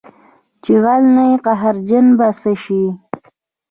[0.63, 2.85] چې غل نه یې قهرجن په څه یې